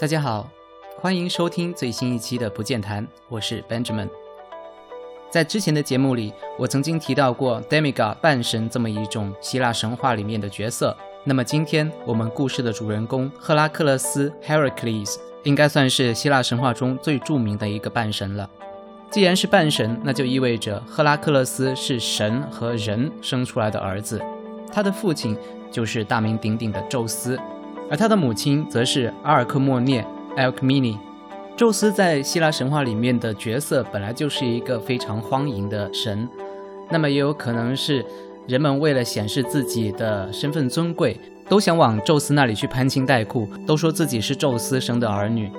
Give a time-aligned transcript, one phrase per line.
[0.00, 0.48] 大家好，
[0.98, 4.08] 欢迎收听最新一期的不见谈，我是 Benjamin。
[5.28, 10.96] 在之前的节目里，我曾经提到过 demigod 半神这么一种希腊神话里面的角色。
[11.22, 18.48] 那么今天我们故事的主人公赫拉克勒斯 Heracles 应该算是希腊神话中最著名的一个半神了。
[19.10, 24.18] 既然是半神，那就意味着赫拉克勒斯是神和人生出来的儿子，
[24.72, 25.36] 他的父亲
[25.70, 27.38] 就是大名鼎鼎的宙斯。
[27.90, 30.96] 而他的母亲则是阿尔克莫涅 （Alcmene）。
[31.56, 36.26] 宙斯在希腊神话里面的角色本来就是一个非常荒淫的神，
[36.88, 38.02] 那么也有可能是
[38.46, 45.50] 人们为了显示自己的身份尊贵，都想往宙斯那里去攀亲带故，都说自己是宙斯生的儿女。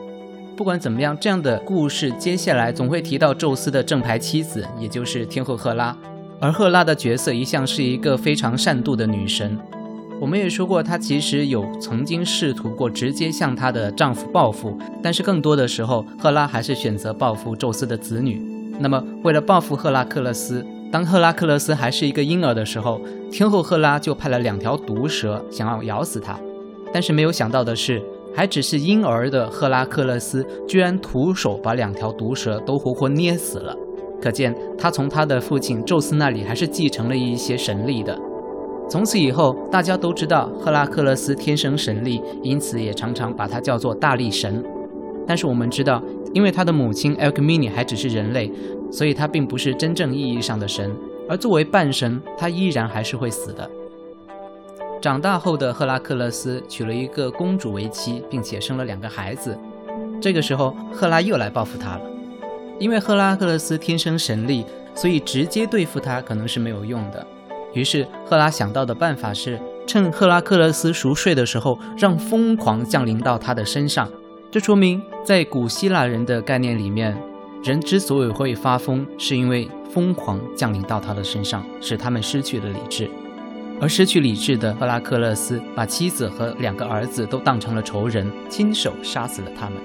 [0.55, 5.95] 不管怎么样，这样的故事接下来总会提到宙斯的正牌妻子，也就是天后赫拉。
[6.39, 9.59] 而赫拉的角色一向是一个非常善妒的女神。
[10.21, 18.39] 我们也说过，她其实有曾经试图过直接向她的丈夫报复，但是更多的时候，赫拉还是选择报复宙斯的子女。
[18.79, 26.39] 那么，为了报复赫拉克勒斯，当赫拉克勒斯还是一个婴儿的时候，天后赫拉就派了两条毒蛇想要咬死他。
[26.93, 27.99] 但是没有想到的是，
[28.35, 33.75] 还只是婴儿的赫拉克勒斯居然徒手把两条毒蛇都活活捏死了。
[34.21, 38.15] 可见，他从他的父亲宙斯那里还是继承了一些神力的。
[38.91, 44.61] 从此以后，大家都知道赫拉克勒斯天生神力，因此也常常把他叫做大力神。
[45.25, 46.03] 但是我们知道，
[46.33, 48.51] 因为他的母亲 Alcmene 还只是人类，
[48.91, 50.93] 所以他并不是真正意义上的神。
[51.29, 53.71] 而作为半神，他依然还是会死的。
[55.01, 59.57] 长大后的赫拉克勒斯娶了一个公主为妻，并且生了两个孩子。
[60.19, 62.01] 这个时候，赫拉又来报复他了。
[62.77, 67.25] 因为赫拉克勒斯天生神力，所以直接对付他可能是没有用的。
[67.73, 74.09] 于是，赫拉想到的办法是趁赫拉克勒斯熟睡的时候，让疯狂降临到他的身上。
[74.49, 77.17] 这说明，在古希腊人的概念里面，
[77.63, 83.09] 人之所以会发疯，是因为疯狂降临到他的身上，使他们失去了理智。
[83.79, 89.77] 而失去理智的赫拉克勒斯，把妻子和两个儿子都当成了仇人，亲手杀死了他们。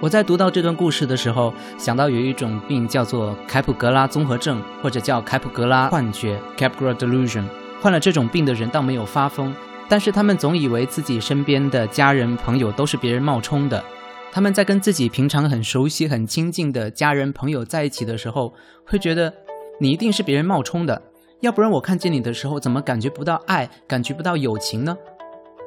[0.00, 7.42] 我在读到这段故事的时候，想到有一种病叫做凯普格拉综合症，或者叫凯普格拉幻觉 （Capgras delusion）。
[7.80, 9.52] 患了这种病的人倒没有发疯，
[9.88, 13.82] 但是他们总以为自己身边的家人朋友都是别人冒充的。
[14.30, 18.54] 他们在跟自己平常很熟悉、很亲近的家人朋友在一起的时候，
[18.84, 19.34] 会觉得
[19.80, 21.02] 你一定是别人冒充的，
[21.40, 24.96] 要不然我看见你的时候怎么感觉不到爱，感觉不到友情呢？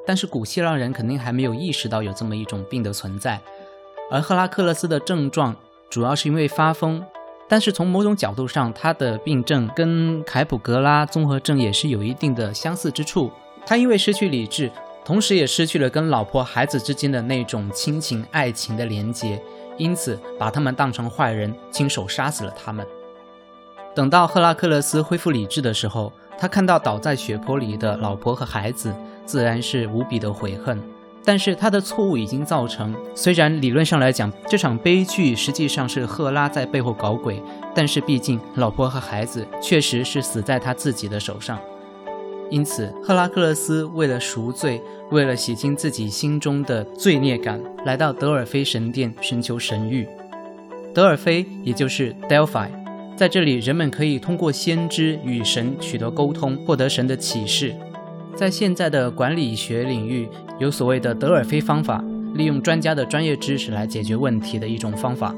[0.08, 3.42] 但是古希腊人肯定还没有意识到有这么一种病的存在。
[4.12, 5.56] 而赫拉克勒斯的症状
[5.90, 7.02] 主要是因为发疯，
[7.48, 13.32] 但是从某种角度上，他的病症跟凯普格拉综合症也是有一定的相似之处。
[13.66, 14.70] 他因为失去理智，
[15.06, 19.42] 同时也失去了跟老婆孩子之间的那种亲情爱情的连接，
[19.78, 22.86] 因此把他们当成坏人，亲手杀死了他们。
[23.96, 28.94] 等到赫拉克勒斯恢复理智的时候，他看到倒在血泊里的老婆和孩子，
[29.26, 30.82] 自然是无比的悔恨。
[31.24, 32.96] 但是他的错误已经造成。
[33.14, 37.42] 虽然理论上来讲，这场悲剧实际上是赫拉在背后搞鬼，
[37.76, 41.60] 但是毕竟老婆和孩子确实是死在他自己的手上。
[42.50, 50.06] 因此，赫拉克勒斯为了赎罪，为了洗清自己心中的罪孽感，来到德尔菲神殿寻求神谕。
[50.94, 52.68] 德尔菲也就是 Delphi，
[53.16, 57.74] 在这里人们可以通过先知与神取得沟通，获得神的启示。
[58.36, 60.28] 在现在的管理学领域，
[60.60, 62.04] 有所谓的德尔菲方法，
[62.34, 65.36] 利用专家的专业知识来解决问题的一种方法。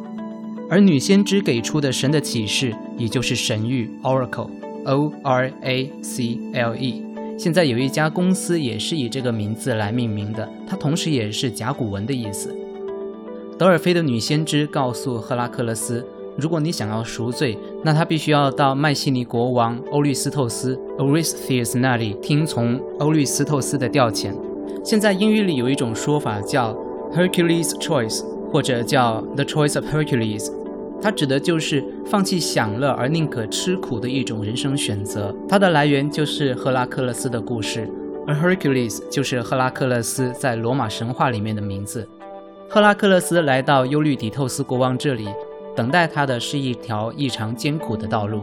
[0.70, 7.03] 而女先知给出的神的启示，也就是神谕 （Oracle，O R A C L E）。
[7.38, 12.56] 现在有一家公司也是以这个名字来命名的，它同时也是甲骨文的意思。
[13.58, 16.06] 德尔菲的女先知告诉赫拉克勒斯。
[16.35, 24.34] 如果你想要赎罪，那他必须要到麦西尼国王欧律斯透斯 （Eurystheus） 那里听从欧律斯透斯的调遣。
[24.84, 26.76] 现在英语里有一种说法叫
[27.16, 30.52] “Hercules' choice” 或者叫 “the choice of Hercules”，
[31.00, 35.36] 它指的就是放弃享乐而宁可吃苦的一种人生选择。
[35.47, 37.88] 它的来源就是赫拉克勒斯的故事，
[38.26, 42.08] 而 Hercules 就是赫拉克勒斯在罗马神话里面的名字。
[42.68, 45.28] 赫拉克勒斯来到忧律底透斯国王这里。
[45.75, 48.41] 等待他的是一条异常艰苦的道路，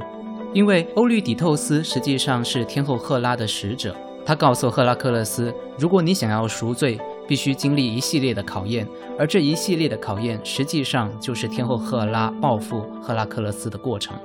[0.52, 3.94] 因为欧律狄透斯实际上是天后赫拉的使者。
[4.26, 8.86] 他告诉赫拉克勒斯，如果你想要赎罪，必须经历一系列的考验，
[9.18, 14.16] 而这一系列的考验实际上就是天后赫拉报复赫拉克勒斯的过程。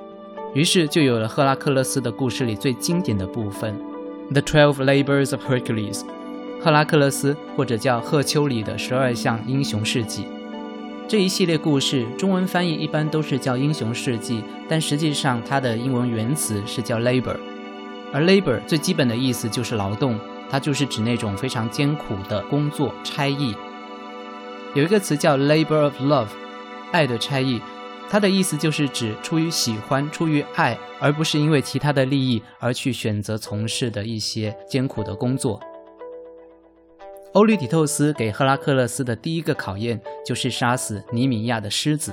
[0.54, 3.74] 于是就有了赫拉克勒斯的故事里最经典的部分，
[4.32, 6.00] 《The Twelve Labors of Hercules》。
[6.60, 10.26] 赫拉克勒斯，或者叫赫丘里的十二项英雄事迹。
[11.08, 17.36] 这一系列故事中文翻译一般都是叫英雄事迹，但实际上它的英文原词是叫 labor，
[18.12, 20.18] 而 labor 最基本的意思就是劳动，
[20.50, 23.54] 它就是指那种非常艰苦的工作差役。
[24.74, 26.26] 有一个词叫 labor of love，
[26.90, 27.60] 爱的差役，
[28.10, 35.60] 它的意思就是指出于喜欢、出于爱，而不是因为其他的利益而去选择从事的一些艰苦的工作。
[37.36, 42.10] 欧律狄透斯给赫拉克勒斯的第一个考验就是杀死尼米亚的狮子。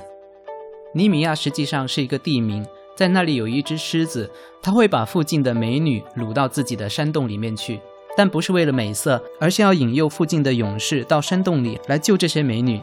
[0.92, 2.62] 尼米亚实际上是一个地名，
[2.94, 4.30] 在那里有一只狮子，
[4.60, 7.80] 它会把附近的美女掳到自己的山洞里面去，
[8.14, 12.78] 但不是为了美色，而是要引诱附近的勇士到山洞里来救这些美女。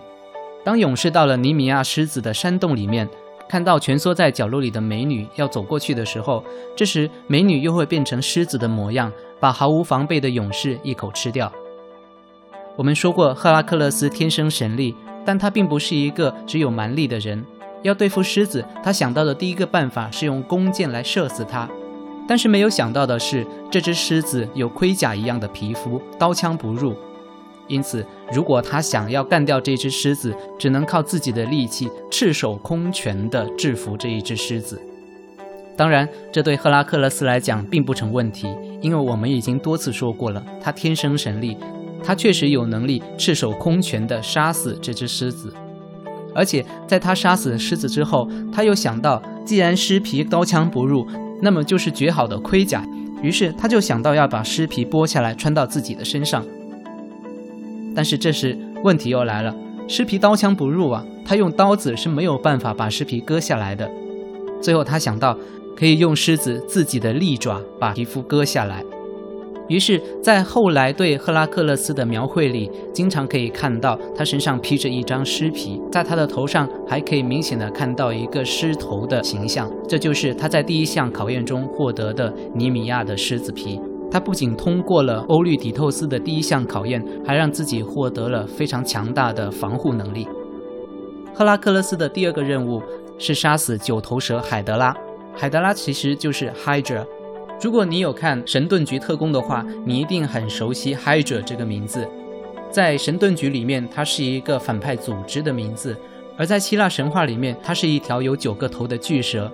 [0.64, 3.08] 当勇士到了尼米亚狮子的山洞里面，
[3.48, 6.44] 看到蜷缩在角落里的美女要走过去的时候，
[6.76, 11.54] 这时美女又会变成狮子的模样，把毫无防备的勇士一口吃掉。
[12.78, 14.96] 我们说过，赫拉克勒斯天生神力，
[15.26, 17.44] 但他并不是一个只有蛮力的人。
[17.84, 21.68] 要对付狮子，他想到的第一个办法是用弓箭来射死它。
[22.28, 26.96] 但是没有想到的是，这只狮子有盔甲一样的皮肤，刀枪不入。
[27.68, 34.82] 因此，如果他想要干掉这只狮子，只能靠自己的力气，赤手空拳地制服这一只狮子。
[35.76, 38.48] 当然，这对赫拉克勒斯来讲并不成问题，
[38.82, 41.58] 因为我们已经多次说过了，他天生神力。
[42.04, 45.54] 他确实有能力赤手空拳地杀死这只狮子，
[46.34, 51.08] 而且在他杀死狮子之后，他又想到，既然狮皮刀枪不入，
[51.42, 52.86] 那么就是绝好的盔甲。
[53.22, 56.44] 于是他就想到要把狮皮剥下来穿到自己的身上。
[57.96, 59.56] 但是这时问题又来了，
[59.88, 63.90] 狮皮刀枪不入啊，他用刀子是没有办法把狮皮割下来的。
[64.60, 65.38] 最后他想到，
[65.76, 68.84] 可以用狮子自己的利爪把皮肤割下来。
[69.72, 79.72] 于是，在后来对赫拉克勒斯的描绘里，经常可以看到他身上披着一张狮皮，在他的头上还可以明显的看到一个狮头的形象。
[79.88, 83.80] 这就是他在第一项考验中获得的尼米亚的狮子皮。
[84.12, 90.28] 他不仅通过了欧律狄透斯的第一项考验，还让自己获得了非常强大的防护能力。
[91.34, 92.84] 赫拉克勒斯的第二个任务
[93.18, 94.94] 是杀死九头蛇海德拉。
[95.34, 97.06] 海德拉其实就是 Hydra。
[97.62, 102.10] 如果你有看《神盾局特工》的话，你一定很熟悉 Hydra 这个名字。
[102.72, 105.94] 在神盾局里面，它是一个反派组织的名字；
[106.36, 109.52] 而在希腊神话里面，它是一条有九个头的巨蛇。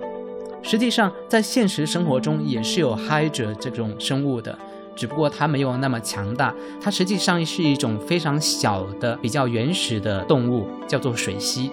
[0.62, 4.58] 实际上，在现实生活中也是有 Hydra 这种生物的，
[4.96, 6.54] 只不过它没有那么强大。
[6.80, 11.70] 它实际上是一种非常小的、比较原始的动物，叫做水螅。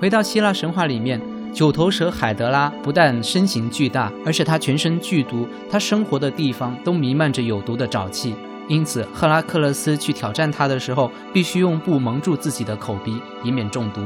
[0.00, 1.20] 回到希腊神话里面。
[1.54, 8.34] 九头蛇海德拉不但身形巨大，而且它全身剧毒，它生活的地方都弥漫着有毒的沼气。
[8.66, 14.02] 因此，赫拉克勒斯去挑战它的时候，必须用布蒙住自己的口鼻，以免中毒。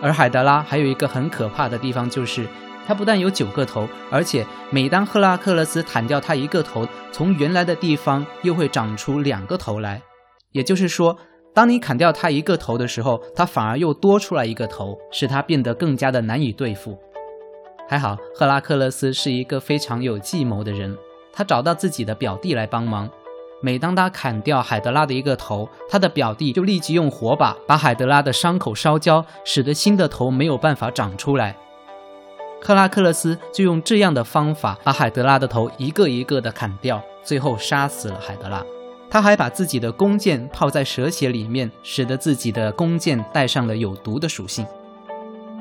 [0.00, 2.48] 而海德拉还有一个很可怕的地方，就是
[2.84, 10.02] 它不但有九个头，而且每当赫拉克勒斯砍掉它一个头，从原来的地方又会长出两个头来。
[10.50, 11.16] 也就是说。
[11.54, 16.98] 当你砍掉它一个头的时候，它反而又多出来一个头，使它变得更加的难以对付。
[17.88, 20.96] 还好，赫拉克勒斯是一个非常有计谋的人，
[21.32, 23.10] 他找到自己的表弟来帮忙。
[23.60, 31.56] 每当他砍掉海德拉的一个头，他的表弟就立即用火把把海德拉的伤口烧焦，使得新的头没有办法长出来。
[32.62, 38.64] 赫拉克勒斯就用这样的方法把海德拉的头一个一个的砍掉，最后杀死了海德拉。
[39.12, 44.64] 他还把自己的弓箭泡在蛇血里面，使得自己的弓箭带上了有毒的属性。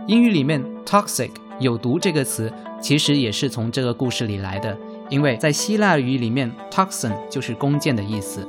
[0.07, 4.77] 英语里面 “toxic” 有毒这个词其实也是从这个故事里来的，
[5.09, 8.47] 因为在希腊语里面 “toxin” 就是弓箭的意思。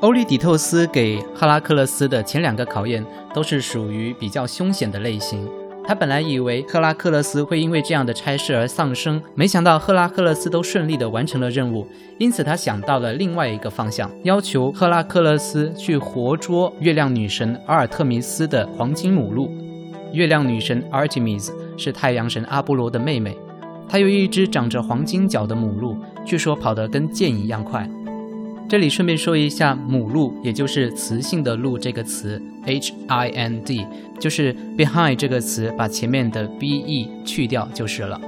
[0.00, 3.04] 欧律狄透斯给赫拉克勒斯的前两个考验
[3.34, 5.46] 都是属于比较凶险的类型。
[5.90, 11.84] 他本来以为赫拉克勒斯会因为这样的差事而丧生，没想到赫拉克勒斯都顺利地完成了任务，
[12.16, 19.50] 因此他想到了另外一个方向，要求赫拉克勒斯去活捉月亮女神阿尔特弥斯的黄金母鹿。
[20.12, 23.36] 月亮女神 Artemis 是太阳神阿波罗的妹妹，
[23.88, 27.90] 她有一只长着黄金角的母鹿，据说跑得跟箭一样快。
[28.70, 33.84] 这里顺便说一下，母鹿也就是雌性的鹿这个词，H I N D，
[34.20, 38.20] 就是 behind 这个词，把前面的 B E 去掉就是了。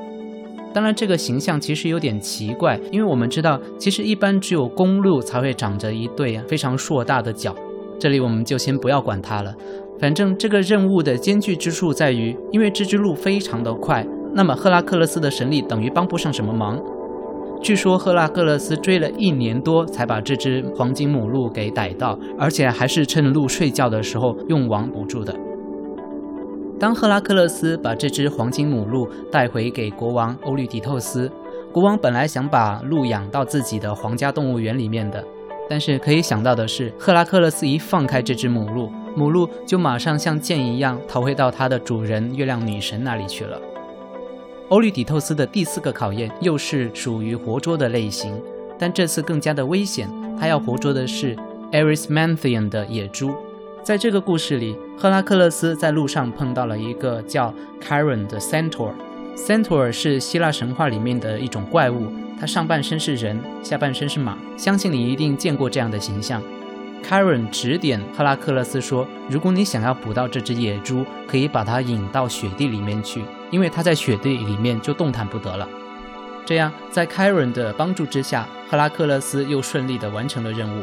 [0.75, 7.55] 当然，这个形象其实有点奇怪，因为我们知道，其实一般只有公鹿才会长着一对非常硕大的角。
[8.01, 9.55] 这里我们就先不要管它了。
[10.01, 16.83] 反正这个任务的艰巨之处在于，因为这只鹿非常的快，那么赫拉克勒斯的神力等于帮不上什么忙。
[17.63, 25.33] 据说赫拉克勒斯追了一年多才把这只黄金母鹿给逮到，而且还是趁鹿睡觉的时候用网捕住的。
[26.81, 31.31] 当赫拉克勒斯把这只黄金母鹿带回给国王欧律狄透斯，
[31.73, 35.25] 国王本来想把鹿养到自己的皇家动物园里面的，
[35.71, 43.57] 但是可以想到的是，赫拉克勒斯一放开这只母鹿，母鹿就马上像箭一样逃回到它的主人月亮女神那里去了。
[44.73, 48.35] 欧律狄透斯的第四个考验又是属于活捉的类型，
[48.79, 50.11] 但这次更加的危险。
[50.41, 51.37] 他要活捉的是
[51.71, 53.35] Erismanthian 的野猪。
[53.83, 57.53] 在这个故事里，赫拉克勒斯在路上碰到了一个叫
[57.83, 58.93] Chiron 的 Centaur。
[59.37, 62.11] Centaur 是希腊神话里面的一种怪物，
[62.41, 64.39] 它上半身是人，下半身是马。
[64.57, 66.43] 相信你一定见过这样的形象。
[67.07, 75.69] Chiron 指点赫拉克勒斯说：“如果你想要捕到这只野猪，可以把它引到雪地里面去。”因为他在雪地里面就动弹不得了，
[76.45, 80.83] 这样在凯伦的帮助之下，赫拉克勒斯又顺利地完成了任务。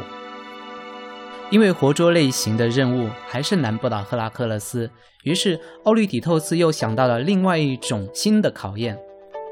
[1.50, 4.88] 因为活捉类型的任务还是难不倒赫拉克勒斯，
[5.24, 8.96] 于是奥利底透斯又想到了另外一种新的考验。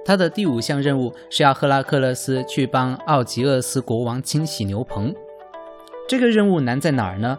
[0.05, 5.13] 他的第五项任务是要赫拉克勒斯去帮奥吉厄斯国王清洗牛棚。
[6.09, 7.37] 这个任务难在哪儿呢？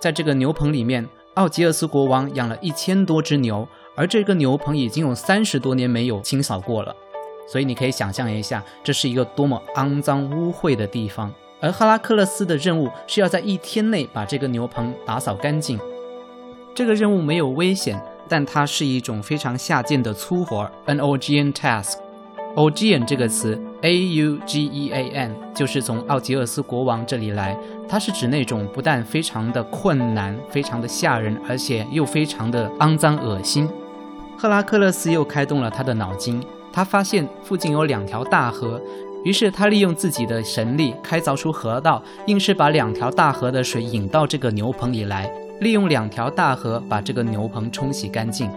[0.00, 3.68] 在这个牛棚里面，奥吉厄斯国王养了一千多只牛。
[3.96, 6.94] 而这个牛棚已经有三十多年没有清扫过了，
[7.48, 11.32] 所以你可以想象一下，这是一个多么肮脏污秽的地方。
[11.58, 15.80] 而赫拉克勒斯的任务是要在一天内把这个牛棚打扫干净。
[16.74, 17.98] 这个任务没有危险，
[18.28, 21.94] 但它是一种非常下贱的粗活 anogen task。
[22.54, 27.56] Augean 这个词，A-U-G-E-A-N，就是从奥吉厄斯国王这里来。
[27.88, 33.66] 它是指那种不但非常的困难、非常的吓人，而且又非常的肮脏恶心。
[34.38, 38.80] 赫拉克勒斯又开动了他的脑筋，他发现附近有两条大河，
[39.24, 48.50] 于是他利用自己的神力开凿出河道，硬是把两条大河的水引到这个牛棚里来，利用两条大河把这个牛棚冲洗干净。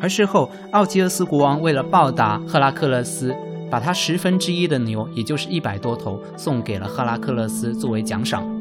[0.00, 3.36] 而事后，奥吉厄斯国王为了报答赫拉克勒斯，
[3.70, 8.59] 把他十分之一的牛，也就是一百多头，送给了赫拉克勒斯作为奖赏。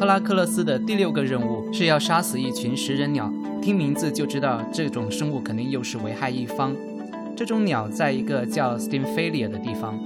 [0.00, 3.30] 赫拉克勒斯的第六个任务是要杀死一群食人鸟，
[3.60, 6.74] 听名字就知道这种生物肯定又是危害一方。
[7.36, 10.02] 这种鸟在一个叫 Stymphalia 的地方，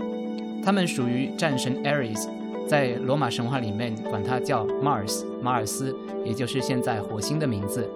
[0.65, 2.27] 它们属于战神 Ares，
[2.67, 7.89] 在罗马神话里面管它叫 Mars 马尔斯，也就是现在火星的名字。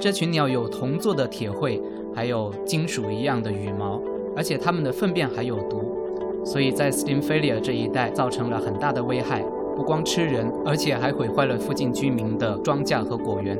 [0.00, 1.80] 这群鸟有铜做的铁喙，
[2.12, 4.02] 还有金属一样的羽毛，
[4.36, 5.96] 而且它们的粪便还有毒，
[6.44, 9.44] 所以在 Stymphalia 这一带造成了很大的危害。
[9.80, 13.58] 不光吃人，而且还毁坏了附近居民的庄稼和果园。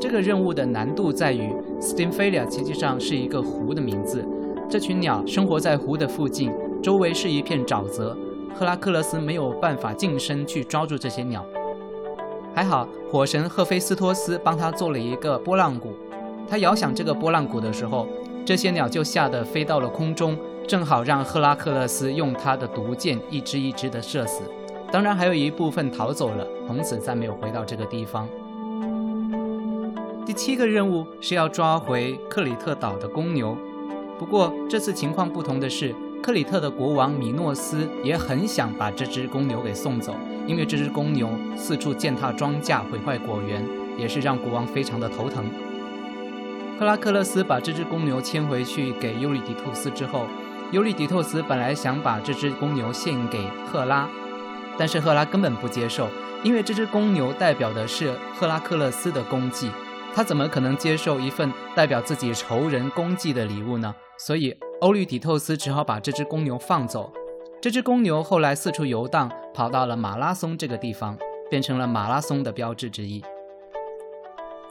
[0.00, 4.26] 这个任务的难度在于，Stymphalia 实际上是一个湖的名字。
[4.68, 8.18] 这群鸟生活在湖的附近，周围是一片沼泽。
[8.56, 11.46] 赫拉克勒斯没有办法近身去抓住这些鸟。
[12.52, 15.90] 还好，火神赫菲斯托斯帮他做了一个波浪鼓。
[16.48, 18.08] 他摇响这个波浪鼓的时候，
[18.44, 20.36] 这些鸟就吓得飞到了空中，
[20.66, 24.42] 正好让赫拉克勒斯用他的毒箭一只一只的射死。
[24.92, 28.28] 当然，还有一部分逃走了，从此再没有回到这个地方。
[30.24, 33.56] 第七个任务是要抓回克里特岛的公牛。
[34.18, 35.94] 不过这次情况不同的是。
[36.22, 40.12] 克里特的国王米诺斯也很想把这只公牛给送走，
[40.44, 43.64] 因为这只公牛四处践踏庄稼、毁坏果园，
[43.96, 45.44] 也是让国王非常的头疼。
[46.80, 50.26] 赫拉克勒斯把这只公牛牵回去给尤里迪透斯之后，
[50.72, 54.08] 尤里迪透斯本来想把这只公牛献给赫拉，
[54.78, 56.08] 但是赫拉根本不接受，
[56.42, 59.70] 因为这只公牛代表的是赫拉克勒斯的功绩，
[60.14, 63.94] 他怎么可能接受一份代表自己仇人功绩的礼物呢？
[64.18, 64.56] 所以。
[64.82, 67.10] 欧律狄透斯只好把这只公牛放走。
[67.62, 71.16] 这只公牛后来四处游荡，跑到了马拉松这个地方，
[71.48, 73.24] 变成了马拉松的标志之一。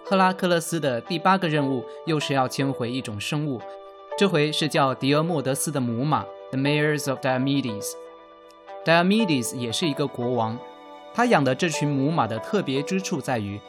[0.04, 3.60] 赫拉克勒斯的第八个任务又是要牵回一种生物，
[4.16, 7.94] 这回是叫迪俄莫德斯的母马，The Mares of Diomedes。
[8.86, 10.56] Diomedes 也是一个国王，
[11.12, 13.60] 他养的这群母马的特别之处在于，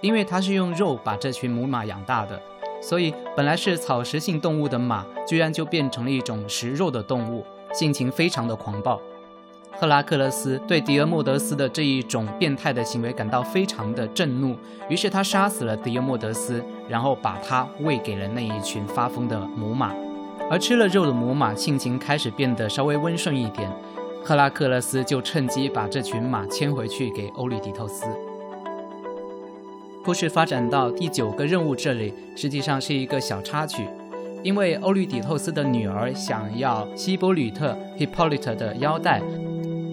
[0.00, 2.42] 因为他是用肉把这群母马养大的。
[2.82, 9.00] 所以，本来是草食性动物的马，居然就变成了一种食肉的动物，性情非常的狂暴。
[9.78, 14.56] 赫拉克勒斯对迪俄莫德斯的这一种变态的行为感到非常的震怒，
[14.88, 19.94] 于是他杀死了迪俄莫德斯，然后把它喂给了那一群发疯的母马。
[20.50, 23.70] 而吃了肉的母马性情开始变得稍微温顺一点，
[24.26, 28.06] 赫拉克勒斯就趁机把这群马牵回去给欧律狄透斯。
[30.04, 33.86] 故事发展到第九个任务这里，实际上是一个小插曲，
[34.42, 39.22] 因为欧律狄透斯的女儿想要希波吕特 （Hippolyta） 的腰带，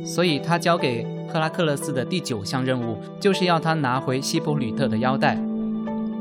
[0.03, 5.37] 所以他交给赫拉克勒斯的第九项任务就是要他拿回希波吕特的腰带。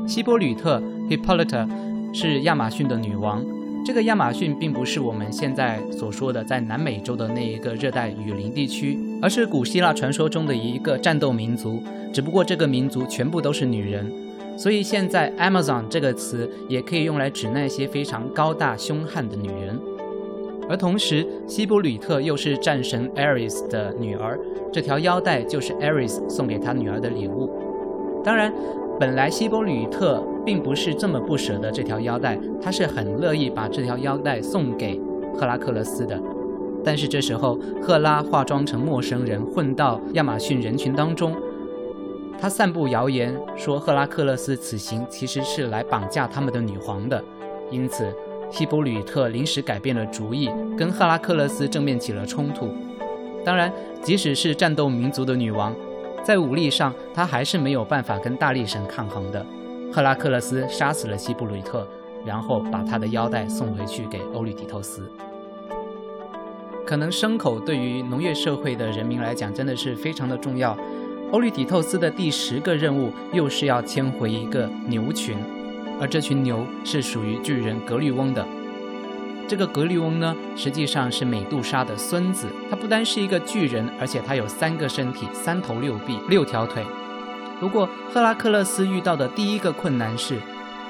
[0.07, 0.79] 希波吕特
[1.09, 1.67] （Hippolyta）
[2.13, 3.43] 是亚马逊的女王。
[3.85, 11.83] 这个亚马逊并不是我们现在所说的在南美洲的那一个热带雨林地区，而是古希腊传说中的一个战斗民族。
[12.13, 14.09] 只不过这个民族全部都是女人，
[14.57, 19.77] 所以现在 Amazon 这个词也可以用来指那些非常高大凶悍的女人。
[20.69, 24.39] 而同时，希波吕特又是战神 Ares 的女儿，
[24.71, 27.51] 这条腰带就是 Ares 送给他女儿的礼物。
[28.23, 28.53] 当然。
[28.99, 34.99] 本来西伯吕特并不是这么不舍得这条腰带，他是很乐意把这条腰带送给
[35.33, 36.19] 赫拉克勒斯的。
[36.83, 41.33] 但是这时候，赫拉化妆成陌生人，混到亚马逊人群当中，
[42.37, 47.23] 他散布谣言说赫拉克勒斯此行其实是来绑架他们的女皇的。
[47.71, 48.13] 因此，
[48.51, 52.67] 希波吕特临时改变了主意，跟赫拉克勒斯正面起了冲突。
[53.45, 53.71] 当然，
[54.01, 55.73] 即使是战斗民族的女王。
[56.21, 59.45] 在武力上，他还是没有办法跟大力神抗衡的。
[59.93, 61.87] 赫拉克勒斯杀死了希布吕特，
[62.25, 65.07] 然后把他的腰带送回去给欧律狄透斯。
[66.83, 70.75] 可能牲口对于农业社会的人民来讲真的是非常的重要。
[71.31, 75.37] 欧律狄透斯的第十个任务又是要牵回一个牛群，
[76.01, 78.43] 而这群牛是属于巨人格律翁的。
[79.47, 82.47] 这个格律翁呢，实际上是美杜莎的孙子。
[82.67, 86.83] 他不单是一个巨人，而且他有三个身体，三头六臂，六条腿。
[87.63, 90.37] 不过，赫拉克勒斯遇到的第一个困难是，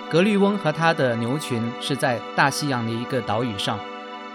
[0.10, 3.80] 格律翁和他的牛群是在大西洋的一个岛屿上，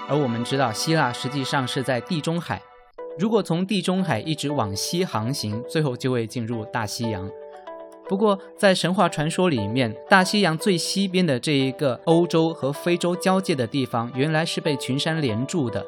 [0.09, 2.63] 而我们知道，希腊实际上是在地中海。
[3.19, 7.29] 如果从地中海一直往西航行，最后就会进入大西洋。
[8.09, 15.85] 不过，在神话传说里面，大西洋最西边的这一个欧洲和非洲交界的地方，原来是被群山连住的。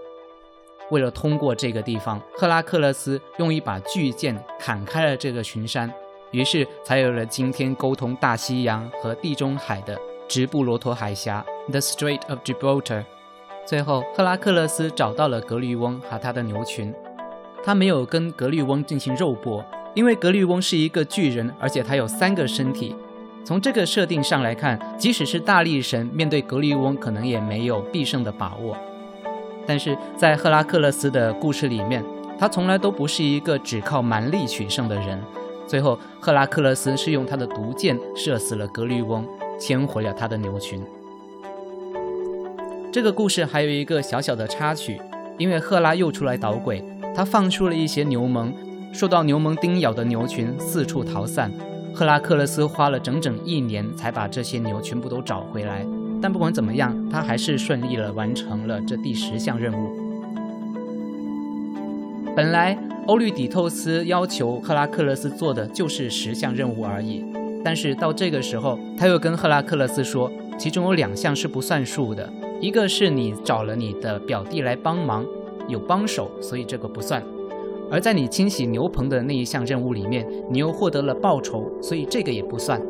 [0.91, 5.89] 为了通过这个地方，赫拉克勒斯用一把巨剑砍开了这个群山，
[6.31, 13.05] 于是才有了今天沟通大西洋和地中海的直布罗陀海峡 （The Strait of Gibraltar）。
[13.67, 16.95] 最后，赫拉克勒斯找到了格律翁和他的牛群，
[17.65, 19.65] 他没有跟格律翁进行肉搏。
[19.93, 22.95] 因为格律翁是一个巨人，而且他有三个身体。
[23.45, 28.77] 从这个设定上来看，即使是大力神面对格律翁，可能也没有必胜的把握。
[29.67, 32.05] 但是在赫拉克勒斯的故事里面，
[32.39, 35.21] 他从来都不是一个只靠蛮力取胜的人。
[35.71, 39.25] 最后，赫拉克勒斯是用他的毒箭射死了格律翁，
[39.57, 40.83] 牵回了他的牛群。
[42.91, 45.01] 这个故事还有一个小小的插曲，
[45.39, 48.53] 因为赫拉又出来捣鬼，他放出了一些牛虻。
[48.93, 51.53] 受到牛虻叮咬的牛群四处逃散，
[51.95, 55.87] 赫拉克勒斯花了整整一年才把这些牛全部都找回来。
[56.21, 59.97] 但不管怎么样，他还是顺利了完成了这第十项任务。
[62.35, 62.77] 本来
[63.11, 67.25] 欧律狄透斯要求赫拉克勒斯做的就是十项任务而已，
[67.65, 75.27] 但是到这个时候，他又跟赫拉克勒斯说，其中有两项是不算数的，一个是你找了你的表弟来帮忙，
[75.67, 77.21] 有帮手，所以这个不算。
[77.91, 82.81] 而在你清洗牛棚的那一项任务里面，你又获得了报酬，所以这个也不算。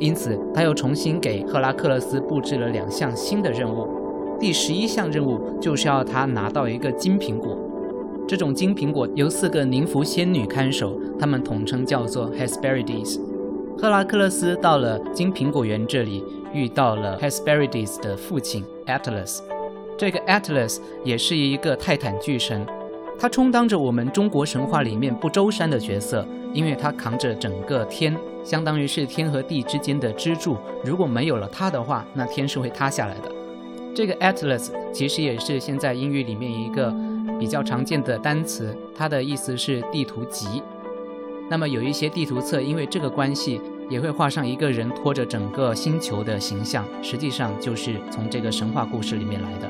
[0.00, 3.86] 因此，他又重新给赫拉克勒斯布置了两项新的任务。
[4.40, 7.56] 第十一项任务就是要他拿到一个金苹果。
[8.30, 13.18] 这种金苹果由四个宁芙仙女看守，他们统称叫做 Hesperides。
[13.76, 19.40] 赫拉克勒斯到了金苹果园这里，遇到了 Hesperides 的父亲 Atlas。
[19.98, 22.64] 这个 Atlas 也是一个泰坦巨神。
[23.18, 30.56] 他充当着我们中国神话里面不周山的角色，因为他扛着整个天，相当于是天和地之间的支柱。
[30.84, 33.32] 如果没有了他的话，那天是会塌下来的。
[33.92, 36.94] 这个 Atlas 其实也是现在英语里面一个
[37.40, 40.62] 比较常见的单词，它的意思是地图集。
[41.48, 49.68] 那么有一些地图册因为这个关系，也会画上一个人拖着整个星球的形象，实际上就是从这个神话故事里面来的。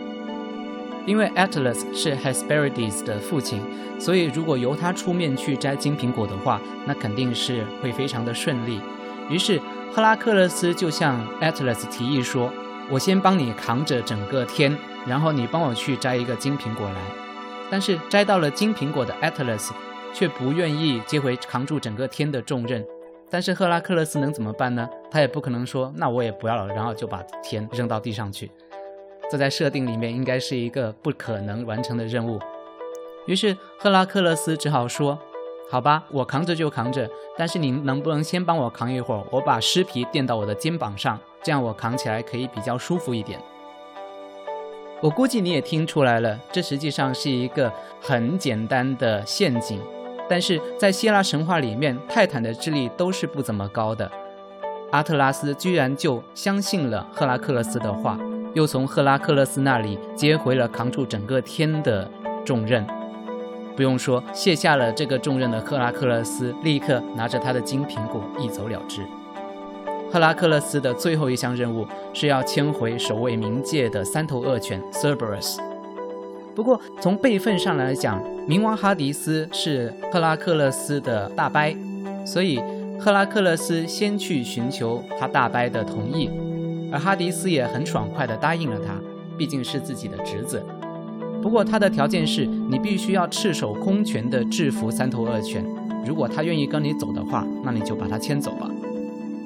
[1.07, 3.63] 因为 Atlas 是 Hesperides 的父亲，
[3.99, 8.81] 所以如果由他出面去摘金苹果的话，那肯定是会非常的顺利。
[9.31, 9.59] 于是
[9.91, 12.53] 赫拉克勒斯就向 Atlas 提议说
[12.91, 17.01] ：“我先帮你扛着整个天，然后你帮我去摘一个金苹果来。”
[17.71, 19.71] 但是摘到了金苹果的 Atlas
[20.13, 22.85] 却不愿意接回扛住整个天的重任。
[23.31, 24.89] 但是赫拉克勒斯能怎么办呢？
[25.09, 28.51] 他也不可能说：“那我也不要了，然后就把天扔到地上去。”
[29.31, 32.41] 这在设定里面应该是一个不可能完成的任务，
[33.27, 35.17] 于是赫拉克勒斯只好说
[35.71, 39.25] ：“好吧，我扛着就扛着，但是你能不能先帮我扛一会儿？
[39.31, 43.41] 我把尸皮垫到我的肩膀上，这样我扛起来可以比较舒服一点。”
[45.03, 49.81] 我估计你也听出来了，这实际上是一个很简单的陷阱。
[50.29, 54.11] 但是在希腊神话里面，泰坦的智力都是不怎么高的。
[54.91, 58.19] 阿特拉斯居然就相信了赫拉克勒斯的话，
[58.53, 62.11] 又从赫拉克勒斯那里接回了扛住整个天的
[62.45, 62.87] 重任。
[63.75, 69.01] 不用说，卸下了这个重任的赫拉克勒斯，立刻拿着他的金苹果一走了之。
[70.13, 75.59] 赫拉克勒斯的最后一项任务是要牵回守卫冥界的三头恶犬 Cerberus。
[76.53, 81.63] 不过从辈分上来讲，冥王哈迪斯是赫拉克勒斯的大伯，
[82.27, 82.61] 所以
[82.99, 86.29] 赫拉克勒斯先去寻求他大伯的同意，
[86.93, 88.95] 而哈迪斯也很爽快地答应了他，
[89.39, 90.61] 毕竟是自己的侄子。
[91.41, 95.65] 不过他的条件是你必须要赤手空拳地制服三头恶犬，
[96.05, 98.69] 如果他愿意跟你走的话，那你就把他牵走吧。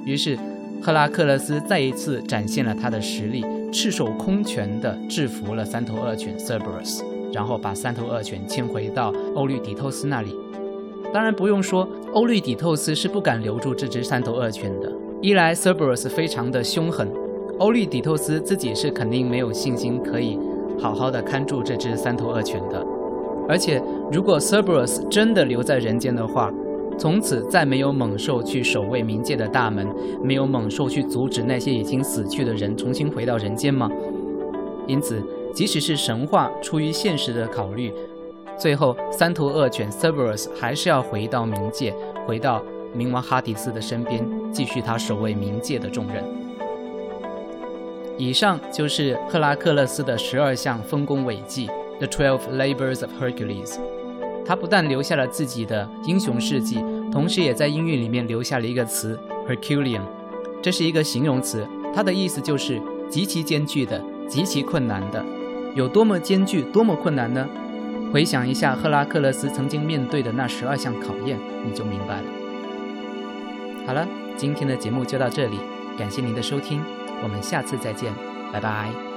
[0.07, 0.39] 于是。
[0.85, 3.43] 赫拉克勒斯再一次展现了他的实力，
[3.73, 10.37] 赤手空拳地制服了三头恶犬 Cerberus，然后把三头恶犬牵回到欧律狄透斯那里。
[11.11, 14.93] 当然不用说，欧律狄透斯是不敢留住这只三头恶犬的。
[15.23, 17.11] 一来 Cerberus 非常的凶狠，
[17.59, 20.39] 欧律狄透斯自己是肯定没有信心可以
[20.79, 22.87] 好好的看住这只三头恶犬的。
[23.49, 26.53] 而且如果 Cerberus 真的留在人间的话，
[26.99, 29.87] 从此再没有猛兽去守卫冥界的大门，
[30.23, 33.91] 没有猛兽去阻止那些已经死去的人重新回到人间吗？
[34.87, 37.93] 因此，即使是神话出于现实的考虑，
[38.57, 41.95] 最后三头恶犬 Cerberus 还是要回到冥界，
[42.27, 42.63] 回到
[42.97, 46.23] 冥王哈迪斯的身边，继续他守卫冥界的重任。
[48.17, 53.77] 以上就是赫拉克勒斯的十二项丰功伟绩，The Twelve Labors of Hercules。
[54.47, 60.03] 他不但留下了自己的英雄事迹，同时也在音乐里面留下了一个词 Herculean，
[60.63, 65.25] 这是一个形容词，它的意思就是极其艰巨的、极其困难的。
[65.75, 67.49] 有多么艰巨、多么困难呢？
[68.13, 72.25] 回想一下赫拉克勒斯曾经面对的那十二项考验，你就明白了。
[73.87, 75.59] 好了，今天的节目就到这里，
[75.99, 76.81] 感谢您的收听，
[77.23, 78.13] 我们下次再见，
[78.53, 79.14] 拜拜。